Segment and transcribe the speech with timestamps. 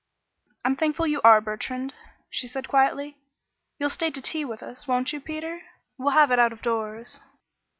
[0.65, 1.93] "I'm thankful you are, Bertrand,"
[2.31, 3.17] she said quietly.
[3.77, 5.61] "You'll stay to tea with us, won't you, Peter?
[5.95, 7.19] We'll have it out of doors."